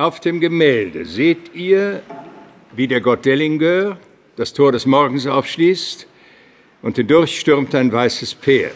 Auf 0.00 0.18
dem 0.18 0.40
Gemälde 0.40 1.04
seht 1.04 1.54
ihr, 1.54 2.02
wie 2.72 2.88
der 2.88 3.02
Gott 3.02 3.26
Dellinger 3.26 3.98
das 4.34 4.54
Tor 4.54 4.72
des 4.72 4.86
Morgens 4.86 5.26
aufschließt 5.26 6.06
und 6.80 6.96
hindurchstürmt 6.96 7.74
ein 7.74 7.92
weißes 7.92 8.32
Pferd. 8.32 8.72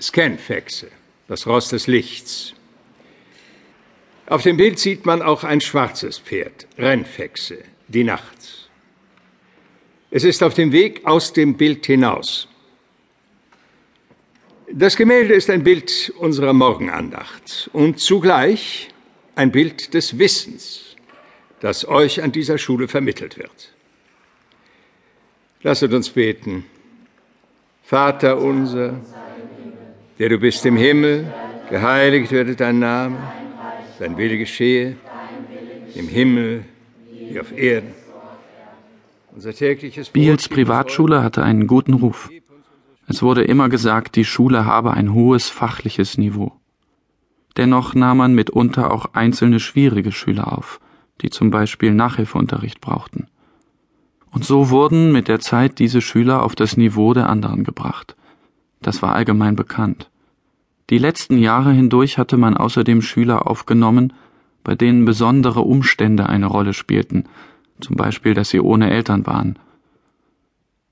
Scanfexe, 0.00 0.86
das 1.26 1.48
Ross 1.48 1.70
des 1.70 1.88
Lichts. 1.88 2.54
Auf 4.26 4.44
dem 4.44 4.56
Bild 4.56 4.78
sieht 4.78 5.04
man 5.04 5.20
auch 5.20 5.42
ein 5.42 5.60
schwarzes 5.60 6.20
Pferd, 6.20 6.68
Rennfexe, 6.78 7.58
die 7.88 8.04
Nacht. 8.04 8.68
Es 10.12 10.22
ist 10.22 10.44
auf 10.44 10.54
dem 10.54 10.70
Weg 10.70 11.04
aus 11.06 11.32
dem 11.32 11.56
Bild 11.56 11.86
hinaus. 11.86 12.46
Das 14.72 14.96
Gemälde 14.96 15.34
ist 15.34 15.50
ein 15.50 15.64
Bild 15.64 16.12
unserer 16.18 16.52
Morgenandacht 16.52 17.68
und 17.72 17.98
zugleich 17.98 18.90
ein 19.40 19.52
Bild 19.52 19.94
des 19.94 20.18
Wissens, 20.18 20.96
das 21.60 21.88
euch 21.88 22.22
an 22.22 22.30
dieser 22.30 22.58
Schule 22.58 22.88
vermittelt 22.88 23.38
wird. 23.38 23.72
Lasset 25.62 25.94
uns 25.94 26.10
beten. 26.10 26.66
Vater 27.82 28.36
unser, 28.38 29.00
der 30.18 30.28
du 30.28 30.38
bist 30.38 30.66
im 30.66 30.76
Himmel, 30.76 31.32
geheiligt 31.70 32.30
werde 32.32 32.54
dein 32.54 32.80
Name, 32.80 33.16
dein 33.98 34.18
Wille 34.18 34.36
geschehe, 34.36 34.96
im 35.94 36.08
Himmel 36.08 36.66
wie 37.10 37.40
auf 37.40 37.56
Erden. 37.56 37.94
Unser 39.34 39.54
tägliches 39.54 40.10
Biels 40.10 40.50
Privatschule 40.50 41.22
hatte 41.22 41.42
einen 41.42 41.66
guten 41.66 41.94
Ruf. 41.94 42.28
Es 43.08 43.22
wurde 43.22 43.42
immer 43.44 43.70
gesagt, 43.70 44.16
die 44.16 44.26
Schule 44.26 44.66
habe 44.66 44.92
ein 44.92 45.14
hohes 45.14 45.48
fachliches 45.48 46.18
Niveau. 46.18 46.59
Dennoch 47.56 47.94
nahm 47.94 48.18
man 48.18 48.34
mitunter 48.34 48.92
auch 48.92 49.14
einzelne 49.14 49.60
schwierige 49.60 50.12
Schüler 50.12 50.56
auf, 50.56 50.80
die 51.20 51.30
zum 51.30 51.50
Beispiel 51.50 51.92
Nachhilfeunterricht 51.92 52.80
brauchten. 52.80 53.26
Und 54.30 54.44
so 54.44 54.70
wurden 54.70 55.12
mit 55.12 55.28
der 55.28 55.40
Zeit 55.40 55.78
diese 55.78 56.00
Schüler 56.00 56.42
auf 56.42 56.54
das 56.54 56.76
Niveau 56.76 57.14
der 57.14 57.28
anderen 57.28 57.64
gebracht. 57.64 58.16
Das 58.80 59.02
war 59.02 59.14
allgemein 59.14 59.56
bekannt. 59.56 60.10
Die 60.88 60.98
letzten 60.98 61.38
Jahre 61.38 61.72
hindurch 61.72 62.18
hatte 62.18 62.36
man 62.36 62.56
außerdem 62.56 63.02
Schüler 63.02 63.46
aufgenommen, 63.48 64.12
bei 64.64 64.74
denen 64.74 65.04
besondere 65.04 65.60
Umstände 65.62 66.28
eine 66.28 66.46
Rolle 66.46 66.74
spielten, 66.74 67.24
zum 67.80 67.96
Beispiel, 67.96 68.34
dass 68.34 68.50
sie 68.50 68.60
ohne 68.60 68.90
Eltern 68.90 69.26
waren. 69.26 69.58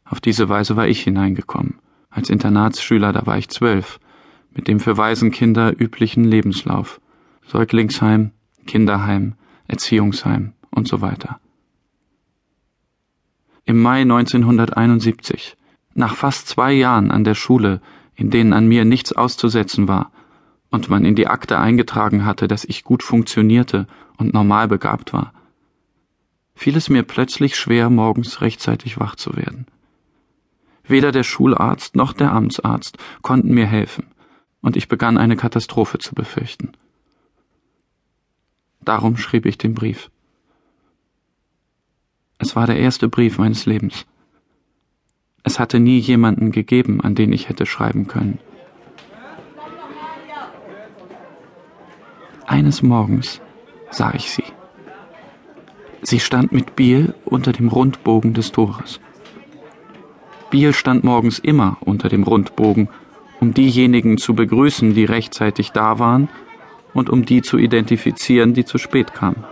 Auf 0.04 0.20
diese 0.20 0.48
Weise 0.48 0.76
war 0.76 0.88
ich 0.88 1.02
hineingekommen. 1.02 1.78
Als 2.10 2.30
Internatsschüler, 2.30 3.12
da 3.12 3.26
war 3.26 3.38
ich 3.38 3.48
zwölf, 3.48 4.00
mit 4.58 4.66
dem 4.66 4.80
für 4.80 4.96
Waisenkinder 4.96 5.72
üblichen 5.80 6.24
Lebenslauf. 6.24 7.00
Säuglingsheim, 7.46 8.32
Kinderheim, 8.66 9.34
Erziehungsheim 9.68 10.52
und 10.72 10.88
so 10.88 11.00
weiter. 11.00 11.38
Im 13.64 13.80
Mai 13.80 14.00
1971, 14.00 15.56
nach 15.94 16.16
fast 16.16 16.48
zwei 16.48 16.72
Jahren 16.72 17.12
an 17.12 17.22
der 17.22 17.36
Schule, 17.36 17.80
in 18.16 18.30
denen 18.30 18.52
an 18.52 18.66
mir 18.66 18.84
nichts 18.84 19.12
auszusetzen 19.12 19.86
war, 19.86 20.10
und 20.70 20.90
man 20.90 21.04
in 21.04 21.14
die 21.14 21.28
Akte 21.28 21.60
eingetragen 21.60 22.24
hatte, 22.24 22.48
dass 22.48 22.64
ich 22.64 22.82
gut 22.82 23.04
funktionierte 23.04 23.86
und 24.16 24.34
normal 24.34 24.66
begabt 24.66 25.12
war, 25.12 25.32
fiel 26.56 26.76
es 26.76 26.88
mir 26.88 27.04
plötzlich 27.04 27.54
schwer, 27.54 27.90
morgens 27.90 28.40
rechtzeitig 28.40 28.98
wach 28.98 29.14
zu 29.14 29.36
werden. 29.36 29.66
Weder 30.84 31.12
der 31.12 31.22
Schularzt 31.22 31.94
noch 31.94 32.12
der 32.12 32.32
Amtsarzt 32.32 32.98
konnten 33.22 33.54
mir 33.54 33.66
helfen, 33.66 34.08
und 34.62 34.76
ich 34.76 34.88
begann 34.88 35.18
eine 35.18 35.36
Katastrophe 35.36 35.98
zu 35.98 36.14
befürchten. 36.14 36.72
Darum 38.80 39.16
schrieb 39.16 39.46
ich 39.46 39.58
den 39.58 39.74
Brief. 39.74 40.10
Es 42.38 42.56
war 42.56 42.66
der 42.66 42.78
erste 42.78 43.08
Brief 43.08 43.38
meines 43.38 43.66
Lebens. 43.66 44.06
Es 45.42 45.58
hatte 45.58 45.80
nie 45.80 45.98
jemanden 45.98 46.52
gegeben, 46.52 47.00
an 47.00 47.14
den 47.14 47.32
ich 47.32 47.48
hätte 47.48 47.66
schreiben 47.66 48.06
können. 48.06 48.38
Eines 52.46 52.82
Morgens 52.82 53.40
sah 53.90 54.14
ich 54.14 54.30
sie. 54.30 54.44
Sie 56.02 56.20
stand 56.20 56.52
mit 56.52 56.76
Biel 56.76 57.14
unter 57.24 57.52
dem 57.52 57.68
Rundbogen 57.68 58.32
des 58.32 58.52
Tores. 58.52 59.00
Biel 60.50 60.72
stand 60.72 61.04
morgens 61.04 61.38
immer 61.38 61.76
unter 61.80 62.08
dem 62.08 62.22
Rundbogen, 62.22 62.88
um 63.40 63.54
diejenigen 63.54 64.18
zu 64.18 64.34
begrüßen, 64.34 64.94
die 64.94 65.04
rechtzeitig 65.04 65.72
da 65.72 65.98
waren, 65.98 66.28
und 66.94 67.10
um 67.10 67.24
die 67.24 67.42
zu 67.42 67.58
identifizieren, 67.58 68.54
die 68.54 68.64
zu 68.64 68.78
spät 68.78 69.14
kamen. 69.14 69.44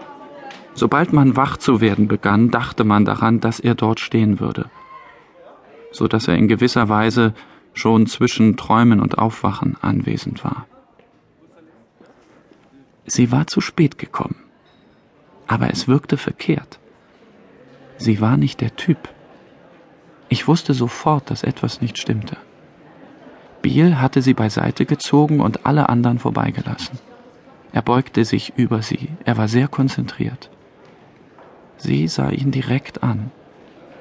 Sobald 0.74 1.12
man 1.12 1.36
wach 1.36 1.56
zu 1.56 1.80
werden 1.80 2.08
begann, 2.08 2.50
dachte 2.50 2.84
man 2.84 3.04
daran, 3.04 3.40
dass 3.40 3.60
er 3.60 3.74
dort 3.74 4.00
stehen 4.00 4.40
würde, 4.40 4.70
so 5.92 6.08
dass 6.08 6.28
er 6.28 6.36
in 6.36 6.48
gewisser 6.48 6.88
Weise 6.88 7.34
schon 7.72 8.06
zwischen 8.06 8.56
Träumen 8.56 9.00
und 9.00 9.18
Aufwachen 9.18 9.76
anwesend 9.80 10.44
war. 10.44 10.66
Sie 13.04 13.30
war 13.30 13.46
zu 13.46 13.60
spät 13.60 13.98
gekommen, 13.98 14.36
aber 15.46 15.70
es 15.70 15.86
wirkte 15.86 16.16
verkehrt. 16.16 16.78
Sie 17.98 18.20
war 18.20 18.36
nicht 18.36 18.60
der 18.60 18.74
Typ. 18.76 19.08
Ich 20.28 20.48
wusste 20.48 20.74
sofort, 20.74 21.30
dass 21.30 21.44
etwas 21.44 21.80
nicht 21.80 21.98
stimmte. 21.98 22.36
Biel 23.76 24.00
hatte 24.00 24.22
sie 24.22 24.32
beiseite 24.32 24.86
gezogen 24.86 25.40
und 25.40 25.66
alle 25.66 25.90
anderen 25.90 26.18
vorbeigelassen. 26.18 26.98
Er 27.74 27.82
beugte 27.82 28.24
sich 28.24 28.54
über 28.56 28.80
sie, 28.80 29.10
er 29.26 29.36
war 29.36 29.48
sehr 29.48 29.68
konzentriert. 29.68 30.48
Sie 31.76 32.08
sah 32.08 32.30
ihn 32.30 32.50
direkt 32.50 33.02
an. 33.02 33.30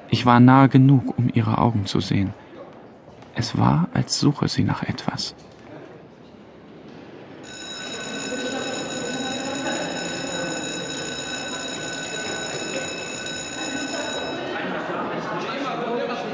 Ich 0.08 0.24
war 0.24 0.40
nahe 0.40 0.70
genug, 0.70 1.18
um 1.18 1.28
ihre 1.30 1.58
Augen 1.58 1.84
zu 1.84 2.00
sehen. 2.00 2.32
Es 3.34 3.58
war, 3.58 3.90
als 3.92 4.18
suche 4.18 4.48
sie 4.48 4.64
nach 4.64 4.82
etwas. 4.82 5.34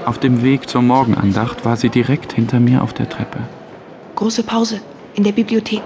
Auf 0.05 0.19
dem 0.19 0.43
Weg 0.43 0.69
zur 0.69 0.83
Morgenandacht 0.83 1.65
war 1.65 1.77
sie 1.77 1.89
direkt 1.89 2.33
hinter 2.33 2.59
mir 2.59 2.83
auf 2.83 2.93
der 2.93 3.09
Treppe. 3.09 3.39
Große 4.17 4.43
Pause 4.43 4.81
in 5.15 5.23
der 5.23 5.33
Bibliothek. 5.33 5.83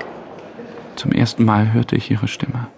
Zum 0.96 1.12
ersten 1.12 1.44
Mal 1.44 1.72
hörte 1.72 1.96
ich 1.96 2.10
ihre 2.10 2.26
Stimme. 2.26 2.68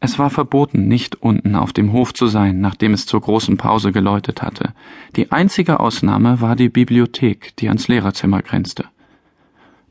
Es 0.00 0.18
war 0.18 0.28
verboten, 0.28 0.86
nicht 0.86 1.22
unten 1.22 1.56
auf 1.56 1.72
dem 1.72 1.92
Hof 1.92 2.12
zu 2.12 2.26
sein, 2.26 2.60
nachdem 2.60 2.92
es 2.92 3.06
zur 3.06 3.22
großen 3.22 3.56
Pause 3.56 3.90
geläutet 3.90 4.42
hatte. 4.42 4.74
Die 5.16 5.32
einzige 5.32 5.80
Ausnahme 5.80 6.42
war 6.42 6.56
die 6.56 6.68
Bibliothek, 6.68 7.56
die 7.56 7.68
ans 7.68 7.88
Lehrerzimmer 7.88 8.42
grenzte. 8.42 8.84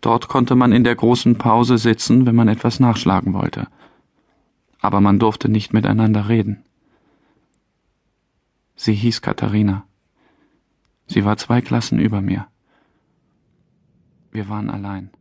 Dort 0.02 0.28
konnte 0.28 0.54
man 0.54 0.72
in 0.72 0.84
der 0.84 0.96
großen 0.96 1.40
Pause 1.40 1.80
sitzen, 1.80 2.28
wenn 2.28 2.36
man 2.36 2.48
etwas 2.48 2.80
nachschlagen 2.80 3.34
wollte. 3.34 3.68
Aber 4.82 5.02
man 5.02 5.18
durfte 5.18 5.50
nicht 5.50 5.74
miteinander 5.74 6.30
reden. 6.30 6.63
Sie 8.76 8.94
hieß 8.94 9.22
Katharina. 9.22 9.88
Sie 11.08 11.26
war 11.26 11.38
zwei 11.38 11.62
Klassen 11.62 12.00
über 12.00 12.22
mir. 12.22 12.48
Wir 14.32 14.50
waren 14.50 14.70
allein. 14.70 15.12